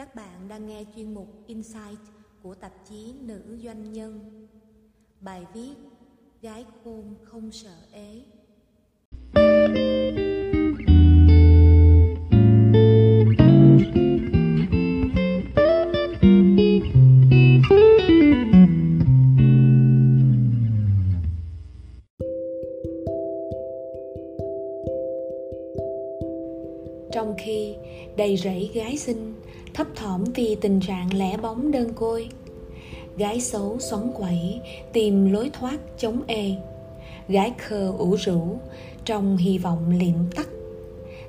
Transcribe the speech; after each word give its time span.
Các 0.00 0.14
bạn 0.14 0.48
đang 0.48 0.66
nghe 0.66 0.84
chuyên 0.96 1.14
mục 1.14 1.28
Insight 1.46 2.00
của 2.42 2.54
tạp 2.54 2.72
chí 2.88 3.14
Nữ 3.20 3.58
Doanh 3.64 3.92
Nhân. 3.92 4.46
Bài 5.20 5.46
viết, 5.54 5.74
Gái 6.42 6.64
khôn 6.84 7.14
không 7.24 7.52
sợ 7.52 7.76
ế. 7.92 8.22
Trong 27.12 27.34
khi 27.38 27.74
đầy 28.16 28.36
rẫy 28.36 28.70
gái 28.74 28.96
xinh 28.96 29.29
thỏm 30.00 30.24
vì 30.34 30.56
tình 30.60 30.80
trạng 30.80 31.14
lẻ 31.14 31.36
bóng 31.36 31.70
đơn 31.70 31.92
côi. 31.94 32.28
Gái 33.16 33.40
xấu 33.40 33.78
xoắn 33.78 34.12
quẩy, 34.14 34.60
tìm 34.92 35.32
lối 35.32 35.50
thoát 35.50 35.78
chống 35.98 36.22
ê. 36.26 36.54
Gái 37.28 37.52
khờ 37.58 37.92
ủ 37.98 38.14
rũ, 38.14 38.58
trong 39.04 39.36
hy 39.36 39.58
vọng 39.58 39.98
liệm 39.98 40.30
tắt. 40.36 40.48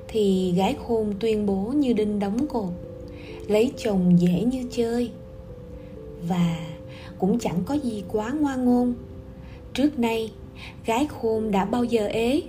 Thì 0.07 0.53
gái 0.55 0.75
khôn 0.87 1.13
tuyên 1.19 1.45
bố 1.45 1.55
như 1.55 1.93
đinh 1.93 2.19
đóng 2.19 2.47
cột, 2.47 2.69
lấy 3.47 3.71
chồng 3.77 4.19
dễ 4.19 4.43
như 4.43 4.63
chơi. 4.71 5.11
Và 6.27 6.59
cũng 7.19 7.39
chẳng 7.39 7.63
có 7.65 7.73
gì 7.73 8.03
quá 8.07 8.31
ngoan 8.39 8.65
ngôn. 8.65 8.93
Trước 9.73 9.99
nay, 9.99 10.31
gái 10.85 11.07
khôn 11.07 11.51
đã 11.51 11.65
bao 11.65 11.83
giờ 11.83 12.07
ế? 12.07 12.41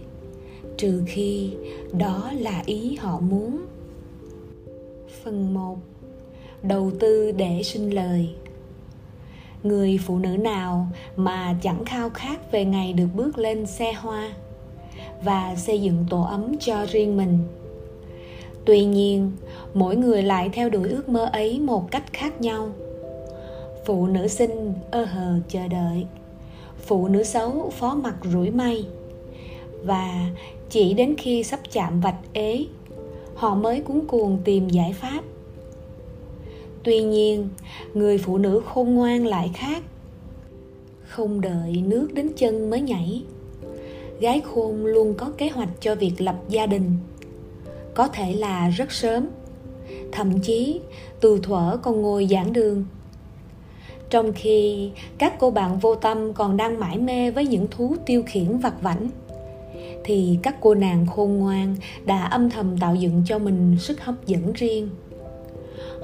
Trừ 0.77 1.03
khi 1.07 1.51
đó 1.93 2.31
là 2.39 2.63
ý 2.67 2.95
họ 2.95 3.21
muốn. 3.21 3.59
Phần 5.23 5.55
1 5.55 5.79
Đầu 6.63 6.91
tư 7.01 7.33
để 7.33 7.63
sinh 7.63 7.95
lời 7.95 8.31
Người 9.63 9.99
phụ 10.07 10.19
nữ 10.19 10.37
nào 10.37 10.87
mà 11.17 11.57
chẳng 11.63 11.85
khao 11.85 12.11
khát 12.11 12.53
về 12.53 12.65
ngày 12.65 12.93
được 12.93 13.07
bước 13.15 13.39
lên 13.39 13.67
xe 13.67 13.93
hoa 13.93 14.33
và 15.25 15.55
xây 15.57 15.83
dựng 15.83 16.05
tổ 16.11 16.23
ấm 16.23 16.55
cho 16.61 16.87
riêng 16.87 17.17
mình. 17.17 17.39
Tuy 18.65 18.85
nhiên, 18.85 19.33
mỗi 19.75 19.97
người 19.97 20.23
lại 20.23 20.49
theo 20.53 20.71
đuổi 20.71 20.89
ước 20.89 21.09
mơ 21.09 21.31
ấy 21.33 21.61
một 21.61 21.91
cách 21.91 22.13
khác 22.13 22.41
nhau. 22.41 22.71
Phụ 23.87 24.07
nữ 24.07 24.29
xinh 24.29 24.75
ơ 24.91 25.05
hờ 25.05 25.41
chờ 25.49 25.69
đợi, 25.69 26.07
phụ 26.87 27.09
nữ 27.09 27.23
xấu 27.23 27.71
phó 27.71 27.95
mặt 27.95 28.17
rủi 28.33 28.51
may. 28.51 28.87
Và 29.85 30.27
chỉ 30.71 30.95
đến 30.95 31.15
khi 31.19 31.43
sắp 31.43 31.61
chạm 31.73 32.01
vạch 32.01 32.19
ế 32.33 32.65
họ 33.35 33.55
mới 33.55 33.81
cuống 33.81 34.07
cuồng 34.07 34.39
tìm 34.45 34.69
giải 34.69 34.93
pháp 34.93 35.23
tuy 36.85 37.03
nhiên, 37.03 37.49
người 37.95 38.19
phụ 38.19 38.39
nữ 38.39 38.63
khôn 38.67 38.95
ngoan 38.95 39.27
lại 39.27 39.51
khác. 39.55 39.83
Không 41.07 41.41
đợi 41.41 41.83
nước 41.87 42.09
đến 42.15 42.31
chân 42.37 42.71
mới 42.71 42.81
nhảy. 42.81 43.23
Gái 44.21 44.41
khôn 44.41 44.87
luôn 44.87 45.15
có 45.15 45.31
kế 45.39 45.49
hoạch 45.49 45.69
cho 45.81 45.95
việc 45.95 46.13
lập 46.19 46.37
gia 46.49 46.67
đình. 46.67 46.97
Có 47.95 48.09
thể 48.09 48.33
là 48.33 48.69
rất 48.69 48.93
sớm. 48.93 49.27
Thậm 50.13 50.41
chí, 50.41 50.81
từ 51.21 51.41
thuở 51.43 51.79
còn 51.83 52.03
ngồi 52.03 52.27
giảng 52.31 52.53
đường. 52.53 52.85
Trong 54.11 54.33
khi 54.33 54.91
các 55.19 55.39
cô 55.39 55.51
bạn 55.51 55.79
vô 55.79 55.95
tâm 55.95 56.33
còn 56.33 56.57
đang 56.57 56.81
mải 56.81 56.99
mê 56.99 57.31
với 57.31 57.47
những 57.47 57.67
thú 57.71 57.97
tiêu 58.07 58.23
khiển 58.27 58.59
vặt 58.59 58.83
vảnh, 58.83 59.09
thì 60.05 60.39
các 60.43 60.57
cô 60.61 60.75
nàng 60.75 61.07
khôn 61.07 61.39
ngoan 61.39 61.77
đã 62.05 62.25
âm 62.25 62.51
thầm 62.51 62.79
tạo 62.79 62.95
dựng 62.95 63.23
cho 63.27 63.39
mình 63.39 63.77
sức 63.81 64.01
hấp 64.01 64.27
dẫn 64.27 64.53
riêng 64.53 64.89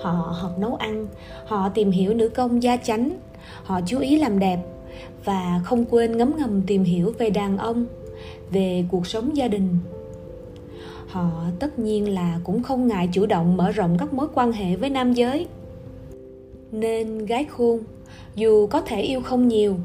họ 0.01 0.37
học 0.41 0.59
nấu 0.59 0.75
ăn, 0.75 1.07
họ 1.47 1.69
tìm 1.69 1.91
hiểu 1.91 2.15
nữ 2.15 2.29
công 2.29 2.63
gia 2.63 2.77
chánh, 2.77 3.19
họ 3.63 3.81
chú 3.87 3.99
ý 3.99 4.19
làm 4.19 4.39
đẹp 4.39 4.59
và 5.25 5.61
không 5.65 5.85
quên 5.91 6.17
ngấm 6.17 6.33
ngầm 6.39 6.63
tìm 6.67 6.85
hiểu 6.85 7.13
về 7.19 7.31
đàn 7.31 7.59
ông, 7.59 7.87
về 8.51 8.85
cuộc 8.91 9.07
sống 9.07 9.37
gia 9.37 9.49
đình. 9.49 9.79
Họ 11.09 11.31
tất 11.59 11.79
nhiên 11.79 12.15
là 12.15 12.41
cũng 12.45 12.63
không 12.63 12.87
ngại 12.87 13.09
chủ 13.13 13.27
động 13.27 13.57
mở 13.57 13.71
rộng 13.71 13.97
các 13.99 14.15
mối 14.15 14.29
quan 14.35 14.53
hệ 14.53 14.77
với 14.77 14.91
nam 14.91 15.13
giới. 15.13 15.47
Nên 16.73 17.27
gái 17.27 17.45
khôn 17.45 17.81
dù 18.35 18.67
có 18.67 18.81
thể 18.81 19.03
yêu 19.03 19.21
không 19.21 19.49
nhiều, 19.49 19.77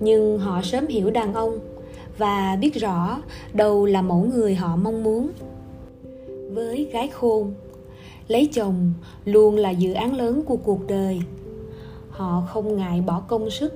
nhưng 0.00 0.38
họ 0.38 0.62
sớm 0.62 0.86
hiểu 0.86 1.10
đàn 1.10 1.34
ông 1.34 1.58
và 2.18 2.56
biết 2.60 2.74
rõ 2.74 3.22
đâu 3.52 3.86
là 3.86 4.02
mẫu 4.02 4.28
người 4.34 4.54
họ 4.54 4.76
mong 4.76 5.04
muốn. 5.04 5.30
Với 6.52 6.88
gái 6.92 7.08
khôn 7.08 7.54
lấy 8.28 8.48
chồng 8.52 8.92
luôn 9.24 9.56
là 9.56 9.70
dự 9.70 9.92
án 9.92 10.14
lớn 10.14 10.42
của 10.46 10.56
cuộc 10.56 10.86
đời. 10.86 11.20
Họ 12.10 12.42
không 12.48 12.76
ngại 12.76 13.00
bỏ 13.00 13.20
công 13.20 13.50
sức, 13.50 13.74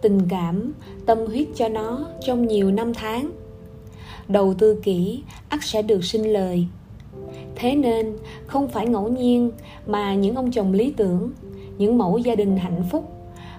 tình 0.00 0.20
cảm, 0.28 0.72
tâm 1.06 1.18
huyết 1.26 1.48
cho 1.54 1.68
nó 1.68 2.06
trong 2.26 2.46
nhiều 2.46 2.70
năm 2.70 2.94
tháng. 2.94 3.30
Đầu 4.28 4.54
tư 4.54 4.80
kỹ, 4.82 5.22
ắt 5.48 5.64
sẽ 5.64 5.82
được 5.82 6.04
sinh 6.04 6.32
lời. 6.32 6.66
Thế 7.54 7.74
nên, 7.74 8.16
không 8.46 8.68
phải 8.68 8.86
ngẫu 8.86 9.08
nhiên 9.08 9.50
mà 9.86 10.14
những 10.14 10.34
ông 10.34 10.50
chồng 10.50 10.72
lý 10.72 10.94
tưởng, 10.96 11.30
những 11.78 11.98
mẫu 11.98 12.18
gia 12.18 12.34
đình 12.34 12.56
hạnh 12.56 12.82
phúc 12.90 13.12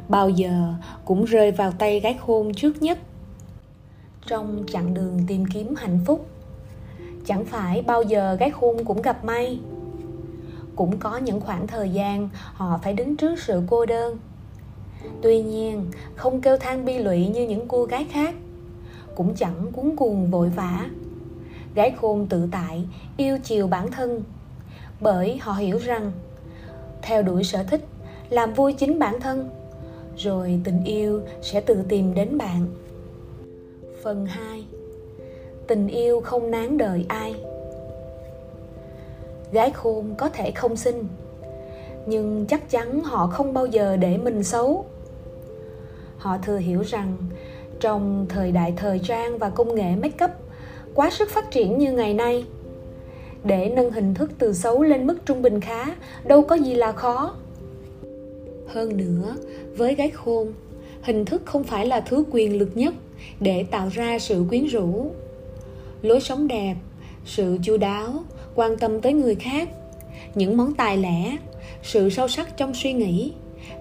bao 0.09 0.29
giờ 0.29 0.73
cũng 1.05 1.25
rơi 1.25 1.51
vào 1.51 1.71
tay 1.71 1.99
gái 1.99 2.17
khôn 2.25 2.53
trước 2.53 2.81
nhất. 2.81 2.99
Trong 4.27 4.63
chặng 4.67 4.93
đường 4.93 5.19
tìm 5.27 5.45
kiếm 5.53 5.75
hạnh 5.77 5.99
phúc, 6.05 6.25
chẳng 7.25 7.45
phải 7.45 7.81
bao 7.81 8.01
giờ 8.01 8.35
gái 8.39 8.51
khôn 8.51 8.85
cũng 8.85 9.01
gặp 9.01 9.25
may 9.25 9.59
cũng 10.77 10.97
có 10.97 11.17
những 11.17 11.41
khoảng 11.41 11.67
thời 11.67 11.89
gian 11.89 12.29
họ 12.53 12.79
phải 12.83 12.93
đứng 12.93 13.17
trước 13.17 13.39
sự 13.39 13.61
cô 13.69 13.85
đơn. 13.85 14.17
Tuy 15.21 15.41
nhiên, 15.41 15.85
không 16.15 16.41
kêu 16.41 16.57
than 16.57 16.85
bi 16.85 16.97
lụy 16.97 17.27
như 17.27 17.47
những 17.47 17.67
cô 17.67 17.85
gái 17.85 18.07
khác, 18.11 18.35
cũng 19.15 19.35
chẳng 19.35 19.71
cuốn 19.71 19.95
cuồng 19.95 20.31
vội 20.31 20.49
vã. 20.49 20.89
Gái 21.75 21.91
khôn 22.01 22.27
tự 22.29 22.47
tại, 22.51 22.85
yêu 23.17 23.37
chiều 23.43 23.67
bản 23.67 23.91
thân, 23.91 24.23
bởi 24.99 25.37
họ 25.37 25.53
hiểu 25.53 25.77
rằng, 25.77 26.11
theo 27.01 27.21
đuổi 27.21 27.43
sở 27.43 27.63
thích, 27.63 27.85
làm 28.29 28.53
vui 28.53 28.73
chính 28.73 28.99
bản 28.99 29.19
thân, 29.19 29.49
rồi 30.17 30.59
tình 30.63 30.83
yêu 30.83 31.21
sẽ 31.41 31.61
tự 31.61 31.83
tìm 31.89 32.13
đến 32.13 32.37
bạn. 32.37 32.67
Phần 34.03 34.25
2 34.25 34.65
Tình 35.67 35.87
yêu 35.87 36.21
không 36.21 36.51
nán 36.51 36.77
đợi 36.77 37.05
ai. 37.07 37.35
Gái 39.51 39.71
khôn 39.71 40.15
có 40.17 40.29
thể 40.29 40.51
không 40.51 40.75
xinh. 40.75 41.07
Nhưng 42.05 42.45
chắc 42.49 42.69
chắn 42.69 43.01
họ 43.01 43.27
không 43.27 43.53
bao 43.53 43.65
giờ 43.65 43.97
để 43.97 44.17
mình 44.17 44.43
xấu. 44.43 44.85
Họ 46.17 46.37
thừa 46.43 46.57
hiểu 46.57 46.81
rằng 46.81 47.17
Trong 47.79 48.25
thời 48.29 48.51
đại 48.51 48.73
thời 48.77 48.99
trang 48.99 49.37
và 49.37 49.49
công 49.49 49.75
nghệ 49.75 49.95
make 49.95 50.25
up 50.25 50.31
Quá 50.93 51.09
sức 51.09 51.29
phát 51.29 51.51
triển 51.51 51.77
như 51.77 51.91
ngày 51.91 52.13
nay 52.13 52.45
Để 53.43 53.71
nâng 53.75 53.91
hình 53.91 54.13
thức 54.13 54.31
từ 54.37 54.53
xấu 54.53 54.83
lên 54.83 55.07
mức 55.07 55.17
trung 55.25 55.41
bình 55.41 55.61
khá 55.61 55.85
Đâu 56.23 56.41
có 56.41 56.55
gì 56.55 56.75
là 56.75 56.91
khó. 56.91 57.35
Hơn 58.67 58.97
nữa, 58.97 59.35
với 59.77 59.95
gái 59.95 60.09
khôn 60.09 60.53
Hình 61.01 61.25
thức 61.25 61.41
không 61.45 61.63
phải 61.63 61.85
là 61.85 61.99
thứ 61.99 62.23
quyền 62.31 62.57
lực 62.57 62.69
nhất 62.75 62.93
để 63.39 63.65
tạo 63.71 63.89
ra 63.91 64.19
sự 64.19 64.45
quyến 64.49 64.65
rũ. 64.65 65.11
Lối 66.01 66.21
sống 66.21 66.47
đẹp 66.47 66.75
sự 67.25 67.57
chu 67.63 67.77
đáo 67.77 68.13
quan 68.57 68.77
tâm 68.77 69.01
tới 69.01 69.13
người 69.13 69.35
khác. 69.35 69.69
Những 70.35 70.57
món 70.57 70.73
tài 70.73 70.97
lẻ, 70.97 71.37
sự 71.83 72.09
sâu 72.09 72.27
sắc 72.27 72.57
trong 72.57 72.73
suy 72.73 72.93
nghĩ, 72.93 73.31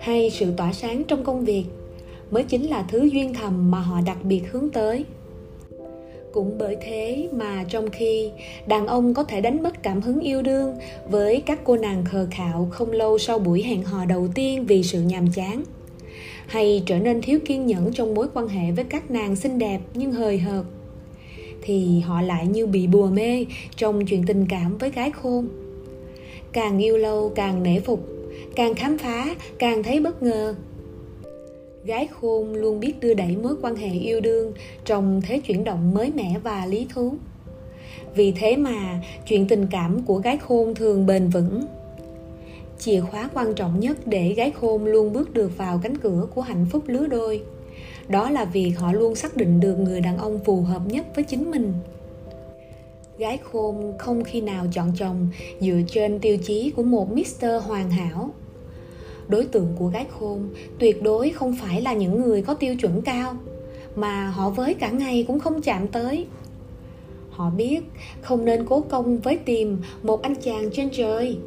hay 0.01 0.31
sự 0.31 0.53
tỏa 0.57 0.73
sáng 0.73 1.05
trong 1.05 1.25
công 1.25 1.45
việc 1.45 1.65
mới 2.31 2.43
chính 2.43 2.63
là 2.63 2.85
thứ 2.89 3.03
duyên 3.13 3.35
thầm 3.35 3.71
mà 3.71 3.81
họ 3.81 4.01
đặc 4.07 4.19
biệt 4.23 4.43
hướng 4.53 4.71
tới. 4.71 5.05
Cũng 6.33 6.59
bởi 6.59 6.77
thế 6.81 7.29
mà 7.33 7.65
trong 7.69 7.91
khi 7.91 8.31
đàn 8.67 8.87
ông 8.87 9.15
có 9.15 9.25
thể 9.25 9.41
đánh 9.41 9.63
mất 9.63 9.83
cảm 9.83 10.01
hứng 10.01 10.21
yêu 10.21 10.43
đương 10.43 10.75
với 11.09 11.43
các 11.47 11.61
cô 11.65 11.77
nàng 11.77 12.05
khờ 12.05 12.27
khạo 12.31 12.69
không 12.73 12.93
lâu 12.93 13.19
sau 13.19 13.39
buổi 13.39 13.63
hẹn 13.63 13.83
hò 13.83 14.05
đầu 14.05 14.29
tiên 14.35 14.67
vì 14.67 14.83
sự 14.83 15.03
nhàm 15.03 15.33
chán, 15.33 15.63
hay 16.47 16.83
trở 16.87 16.99
nên 16.99 17.23
thiếu 17.23 17.39
kiên 17.45 17.67
nhẫn 17.67 17.93
trong 17.93 18.15
mối 18.15 18.29
quan 18.35 18.49
hệ 18.49 18.73
với 18.73 18.85
các 18.85 19.11
nàng 19.11 19.37
xinh 19.37 19.59
đẹp 19.59 19.81
nhưng 19.95 20.13
hời 20.13 20.39
hợt 20.39 20.65
thì 21.63 22.01
họ 22.01 22.21
lại 22.21 22.47
như 22.47 22.67
bị 22.67 22.87
bùa 22.87 23.07
mê 23.07 23.47
trong 23.77 24.07
chuyện 24.07 24.25
tình 24.27 24.47
cảm 24.49 24.79
với 24.79 24.91
gái 24.91 25.11
khôn. 25.11 25.49
Càng 26.53 26.79
yêu 26.79 26.97
lâu 26.97 27.33
càng 27.35 27.63
nể 27.63 27.81
phục, 27.81 28.09
càng 28.55 28.75
khám 28.75 28.99
phá 28.99 29.35
càng 29.59 29.83
thấy 29.83 30.01
bất 30.01 30.23
ngờ. 30.23 30.55
Gái 31.85 32.07
khôn 32.07 32.55
luôn 32.55 32.81
biết 32.81 33.01
đưa 33.01 33.15
đẩy 33.15 33.37
mối 33.37 33.55
quan 33.63 33.77
hệ 33.77 33.91
yêu 33.91 34.21
đương 34.21 34.53
trong 34.85 35.21
thế 35.27 35.39
chuyển 35.39 35.65
động 35.65 35.95
mới 35.95 36.13
mẻ 36.17 36.35
và 36.45 36.67
lý 36.67 36.87
thú. 36.95 37.15
Vì 38.15 38.33
thế 38.33 38.57
mà 38.57 39.01
chuyện 39.29 39.49
tình 39.49 39.67
cảm 39.71 40.03
của 40.03 40.19
gái 40.19 40.39
khôn 40.39 40.75
thường 40.75 41.07
bền 41.07 41.29
vững. 41.29 41.63
Chìa 42.79 43.01
khóa 43.01 43.31
quan 43.35 43.55
trọng 43.55 43.81
nhất 43.81 43.97
để 44.07 44.33
gái 44.33 44.51
khôn 44.51 44.85
luôn 44.85 45.13
bước 45.13 45.35
được 45.35 45.59
vào 45.59 45.81
cánh 45.83 45.97
cửa 45.97 46.27
của 46.35 46.43
hạnh 46.43 46.67
phúc 46.71 46.83
lứa 46.87 47.07
đôi 47.07 47.43
đó 48.09 48.31
là 48.31 48.45
việc 48.45 48.73
họ 48.79 48.93
luôn 48.93 49.15
xác 49.15 49.37
định 49.37 49.61
được 49.61 49.77
người 49.77 50.01
đàn 50.01 50.19
ông 50.19 50.39
phù 50.45 50.63
hợp 50.63 50.83
nhất 50.87 51.07
với 51.15 51.25
chính 51.25 51.51
mình 51.51 51.73
gái 53.19 53.39
khôn 53.53 53.93
không 53.99 54.25
khi 54.25 54.41
nào 54.41 54.67
chọn 54.73 54.93
chồng 54.99 55.29
dựa 55.61 55.81
trên 55.89 56.19
tiêu 56.19 56.37
chí 56.37 56.73
của 56.77 56.83
một 56.83 57.13
Mister 57.13 57.63
hoàn 57.63 57.91
hảo. 57.91 58.31
Đối 59.29 59.45
tượng 59.45 59.69
của 59.79 59.87
gái 59.87 60.07
khôn 60.19 60.49
tuyệt 60.79 61.03
đối 61.03 61.31
không 61.31 61.57
phải 61.63 61.83
là 61.83 61.93
những 61.93 62.21
người 62.21 62.43
có 62.43 62.55
tiêu 62.55 62.77
chuẩn 62.77 63.03
cao, 63.03 63.37
mà 63.95 64.29
họ 64.29 64.51
với 64.51 64.75
cả 64.75 64.91
ngày 64.91 65.25
cũng 65.29 65.41
không 65.41 65.63
chạm 65.63 65.89
tới. 65.89 66.27
Họ 67.31 67.51
biết 67.51 67.81
không 68.21 68.45
nên 68.45 68.67
cố 68.67 68.81
công 68.81 69.19
với 69.19 69.37
tìm 69.37 69.79
một 70.03 70.23
anh 70.23 70.35
chàng 70.35 70.71
trên 70.73 70.89
trời 70.93 71.39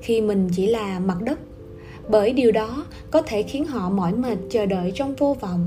khi 0.00 0.20
mình 0.20 0.48
chỉ 0.56 0.66
là 0.66 0.98
mặt 0.98 1.18
đất 1.22 1.38
bởi 2.08 2.32
điều 2.32 2.52
đó 2.52 2.84
có 3.10 3.22
thể 3.22 3.42
khiến 3.42 3.64
họ 3.64 3.90
mỏi 3.90 4.12
mệt 4.12 4.38
chờ 4.50 4.66
đợi 4.66 4.92
trong 4.94 5.14
vô 5.14 5.36
vọng. 5.40 5.66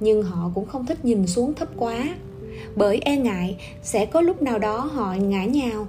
Nhưng 0.00 0.22
họ 0.22 0.50
cũng 0.54 0.66
không 0.66 0.86
thích 0.86 1.04
nhìn 1.04 1.26
xuống 1.26 1.54
thấp 1.54 1.68
quá, 1.76 2.16
bởi 2.76 3.00
e 3.04 3.16
ngại 3.16 3.56
sẽ 3.82 4.06
có 4.06 4.20
lúc 4.20 4.42
nào 4.42 4.58
đó 4.58 4.78
họ 4.78 5.14
ngã 5.14 5.44
nhào. 5.44 5.86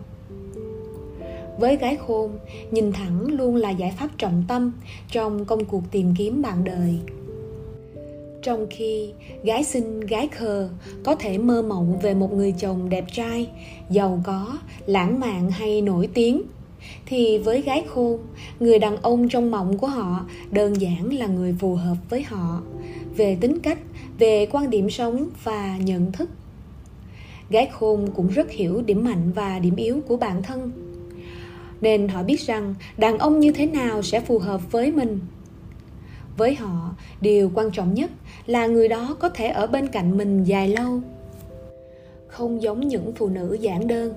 Với 1.59 1.75
gái 1.75 1.97
khôn, 2.07 2.31
nhìn 2.71 2.91
thẳng 2.91 3.27
luôn 3.27 3.55
là 3.55 3.69
giải 3.69 3.93
pháp 3.99 4.09
trọng 4.17 4.43
tâm 4.47 4.71
trong 5.11 5.45
công 5.45 5.65
cuộc 5.65 5.83
tìm 5.91 6.13
kiếm 6.17 6.41
bạn 6.41 6.63
đời. 6.63 6.99
Trong 8.41 8.67
khi 8.69 9.13
gái 9.43 9.63
xinh, 9.63 9.99
gái 9.99 10.27
khờ 10.27 10.69
có 11.03 11.15
thể 11.15 11.37
mơ 11.37 11.61
mộng 11.61 11.99
về 11.99 12.13
một 12.13 12.33
người 12.33 12.53
chồng 12.59 12.89
đẹp 12.89 13.05
trai, 13.11 13.49
giàu 13.89 14.21
có, 14.23 14.57
lãng 14.85 15.19
mạn 15.19 15.51
hay 15.51 15.81
nổi 15.81 16.09
tiếng 16.13 16.41
thì 17.05 17.37
với 17.37 17.61
gái 17.61 17.83
khôn 17.87 18.19
người 18.59 18.79
đàn 18.79 18.97
ông 18.97 19.29
trong 19.29 19.51
mộng 19.51 19.77
của 19.77 19.87
họ 19.87 20.25
đơn 20.51 20.81
giản 20.81 21.13
là 21.13 21.27
người 21.27 21.55
phù 21.59 21.75
hợp 21.75 21.97
với 22.09 22.23
họ. 22.23 22.61
Về 23.17 23.37
tính 23.41 23.59
cách, 23.59 23.79
về 24.19 24.47
quan 24.51 24.69
điểm 24.69 24.89
sống 24.89 25.29
và 25.43 25.77
nhận 25.77 26.11
thức. 26.11 26.29
Gái 27.49 27.69
khôn 27.71 28.07
cũng 28.15 28.27
rất 28.27 28.51
hiểu 28.51 28.81
điểm 28.81 29.03
mạnh 29.03 29.31
và 29.35 29.59
điểm 29.59 29.75
yếu 29.75 29.99
của 30.07 30.17
bản 30.17 30.43
thân. 30.43 30.71
Nên 31.81 32.07
họ 32.07 32.23
biết 32.23 32.41
rằng 32.41 32.75
đàn 32.97 33.17
ông 33.17 33.39
như 33.39 33.51
thế 33.51 33.65
nào 33.65 34.01
sẽ 34.01 34.19
phù 34.19 34.39
hợp 34.39 34.71
với 34.71 34.91
mình. 34.91 35.19
Với 36.37 36.55
họ, 36.55 36.95
điều 37.21 37.51
quan 37.53 37.71
trọng 37.71 37.93
nhất 37.93 38.11
là 38.45 38.67
người 38.67 38.87
đó 38.87 39.15
có 39.19 39.29
thể 39.29 39.47
ở 39.47 39.67
bên 39.67 39.87
cạnh 39.87 40.17
mình 40.17 40.43
dài 40.43 40.67
lâu. 40.67 41.01
Không 42.27 42.61
giống 42.61 42.87
những 42.87 43.13
phụ 43.15 43.29
nữ 43.29 43.57
giản 43.61 43.87
đơn 43.87 44.13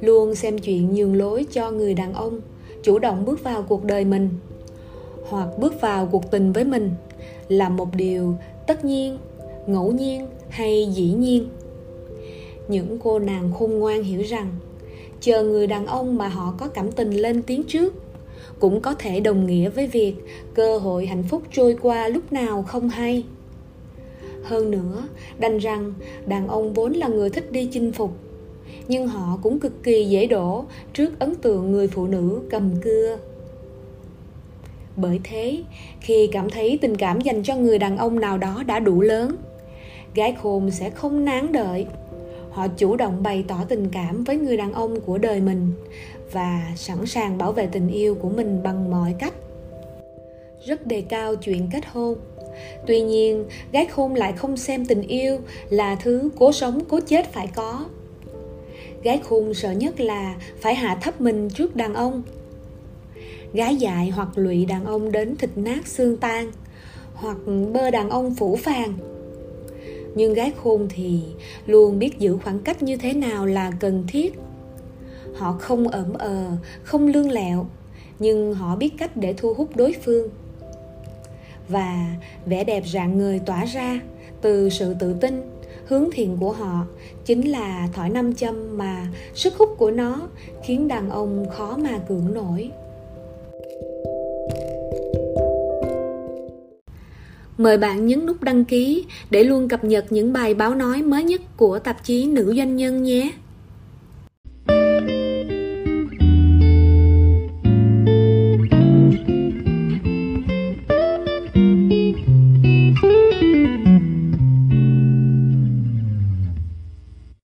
luôn 0.00 0.34
xem 0.34 0.58
chuyện 0.58 0.94
nhường 0.94 1.14
lối 1.14 1.46
cho 1.50 1.70
người 1.70 1.94
đàn 1.94 2.12
ông, 2.12 2.40
chủ 2.82 2.98
động 2.98 3.24
bước 3.24 3.44
vào 3.44 3.62
cuộc 3.62 3.84
đời 3.84 4.04
mình, 4.04 4.28
hoặc 5.28 5.48
bước 5.58 5.80
vào 5.80 6.08
cuộc 6.12 6.30
tình 6.30 6.52
với 6.52 6.64
mình, 6.64 6.90
là 7.48 7.68
một 7.68 7.88
điều 7.94 8.34
tất 8.66 8.84
nhiên, 8.84 9.18
ngẫu 9.66 9.92
nhiên 9.92 10.26
hay 10.48 10.88
dĩ 10.94 11.12
nhiên. 11.12 11.48
Những 12.68 12.98
cô 13.02 13.18
nàng 13.18 13.52
khôn 13.52 13.70
ngoan 13.70 14.02
hiểu 14.02 14.22
rằng, 14.22 14.48
chờ 15.20 15.42
người 15.42 15.66
đàn 15.66 15.86
ông 15.86 16.18
mà 16.18 16.28
họ 16.28 16.54
có 16.58 16.68
cảm 16.68 16.92
tình 16.92 17.10
lên 17.10 17.42
tiếng 17.42 17.62
trước, 17.68 17.94
cũng 18.58 18.80
có 18.80 18.94
thể 18.94 19.20
đồng 19.20 19.46
nghĩa 19.46 19.68
với 19.68 19.86
việc 19.86 20.14
cơ 20.54 20.78
hội 20.78 21.06
hạnh 21.06 21.22
phúc 21.22 21.42
trôi 21.52 21.76
qua 21.82 22.08
lúc 22.08 22.32
nào 22.32 22.62
không 22.62 22.88
hay. 22.88 23.24
Hơn 24.42 24.70
nữa, 24.70 25.08
đành 25.38 25.58
rằng 25.58 25.94
đàn 26.26 26.48
ông 26.48 26.72
vốn 26.72 26.92
là 26.92 27.08
người 27.08 27.30
thích 27.30 27.52
đi 27.52 27.68
chinh 27.72 27.92
phục 27.92 28.10
nhưng 28.88 29.06
họ 29.06 29.38
cũng 29.42 29.60
cực 29.60 29.82
kỳ 29.82 30.04
dễ 30.04 30.26
đổ 30.26 30.64
trước 30.92 31.18
ấn 31.18 31.34
tượng 31.34 31.72
người 31.72 31.88
phụ 31.88 32.06
nữ 32.06 32.40
cầm 32.50 32.70
cưa. 32.82 33.18
Bởi 34.96 35.20
thế, 35.24 35.62
khi 36.00 36.28
cảm 36.32 36.50
thấy 36.50 36.78
tình 36.80 36.96
cảm 36.96 37.20
dành 37.20 37.42
cho 37.42 37.56
người 37.56 37.78
đàn 37.78 37.96
ông 37.96 38.20
nào 38.20 38.38
đó 38.38 38.62
đã 38.66 38.78
đủ 38.78 39.00
lớn, 39.00 39.36
gái 40.14 40.36
khôn 40.42 40.70
sẽ 40.70 40.90
không 40.90 41.24
nán 41.24 41.52
đợi. 41.52 41.86
Họ 42.50 42.68
chủ 42.68 42.96
động 42.96 43.22
bày 43.22 43.44
tỏ 43.48 43.64
tình 43.68 43.88
cảm 43.92 44.24
với 44.24 44.36
người 44.36 44.56
đàn 44.56 44.72
ông 44.72 45.00
của 45.00 45.18
đời 45.18 45.40
mình 45.40 45.72
và 46.32 46.72
sẵn 46.76 47.06
sàng 47.06 47.38
bảo 47.38 47.52
vệ 47.52 47.66
tình 47.66 47.88
yêu 47.88 48.14
của 48.14 48.28
mình 48.28 48.62
bằng 48.62 48.90
mọi 48.90 49.14
cách. 49.18 49.34
Rất 50.66 50.86
đề 50.86 51.00
cao 51.00 51.34
chuyện 51.34 51.68
kết 51.72 51.86
hôn. 51.92 52.18
Tuy 52.86 53.00
nhiên, 53.00 53.44
gái 53.72 53.86
khôn 53.86 54.14
lại 54.14 54.32
không 54.32 54.56
xem 54.56 54.86
tình 54.86 55.02
yêu 55.02 55.38
là 55.70 55.94
thứ 55.94 56.30
cố 56.38 56.52
sống, 56.52 56.80
cố 56.88 57.00
chết 57.00 57.32
phải 57.32 57.46
có 57.46 57.84
gái 59.02 59.20
khôn 59.24 59.54
sợ 59.54 59.72
nhất 59.72 60.00
là 60.00 60.36
phải 60.60 60.74
hạ 60.74 60.98
thấp 61.02 61.20
mình 61.20 61.48
trước 61.50 61.76
đàn 61.76 61.94
ông. 61.94 62.22
Gái 63.52 63.76
dại 63.76 64.10
hoặc 64.10 64.28
lụy 64.34 64.64
đàn 64.64 64.84
ông 64.84 65.12
đến 65.12 65.36
thịt 65.36 65.50
nát 65.56 65.86
xương 65.86 66.16
tan 66.16 66.52
hoặc 67.14 67.36
bơ 67.72 67.90
đàn 67.90 68.10
ông 68.10 68.34
phủ 68.34 68.56
phàng. 68.56 68.94
Nhưng 70.14 70.34
gái 70.34 70.52
khôn 70.62 70.88
thì 70.90 71.20
luôn 71.66 71.98
biết 71.98 72.18
giữ 72.18 72.38
khoảng 72.44 72.58
cách 72.58 72.82
như 72.82 72.96
thế 72.96 73.12
nào 73.12 73.46
là 73.46 73.72
cần 73.80 74.04
thiết. 74.08 74.38
Họ 75.34 75.52
không 75.52 75.88
ẩm 75.88 76.12
ờ 76.12 76.46
không 76.82 77.06
lương 77.06 77.30
lẹo, 77.30 77.66
nhưng 78.18 78.54
họ 78.54 78.76
biết 78.76 78.94
cách 78.98 79.16
để 79.16 79.34
thu 79.36 79.54
hút 79.54 79.76
đối 79.76 79.92
phương. 80.04 80.28
Và 81.68 82.16
vẻ 82.46 82.64
đẹp 82.64 82.82
rạng 82.86 83.18
người 83.18 83.38
tỏa 83.38 83.64
ra 83.64 84.00
từ 84.40 84.68
sự 84.68 84.94
tự 85.00 85.14
tin 85.20 85.42
hướng 85.90 86.10
thiện 86.12 86.36
của 86.40 86.52
họ 86.52 86.86
chính 87.24 87.50
là 87.50 87.88
thỏi 87.92 88.10
nam 88.10 88.34
châm 88.34 88.78
mà 88.78 89.06
sức 89.34 89.54
hút 89.54 89.74
của 89.78 89.90
nó 89.90 90.28
khiến 90.64 90.88
đàn 90.88 91.10
ông 91.10 91.46
khó 91.50 91.76
mà 91.76 91.98
cưỡng 92.08 92.34
nổi 92.34 92.70
Mời 97.58 97.78
bạn 97.78 98.06
nhấn 98.06 98.26
nút 98.26 98.42
đăng 98.42 98.64
ký 98.64 99.04
để 99.30 99.44
luôn 99.44 99.68
cập 99.68 99.84
nhật 99.84 100.04
những 100.10 100.32
bài 100.32 100.54
báo 100.54 100.74
nói 100.74 101.02
mới 101.02 101.24
nhất 101.24 101.40
của 101.56 101.78
tạp 101.78 102.04
chí 102.04 102.26
Nữ 102.26 102.54
Doanh 102.56 102.76
Nhân 102.76 103.02
nhé. 103.02 103.32